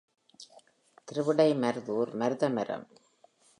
[1.07, 2.87] திருவிடை மருதூர் மருதமரம்.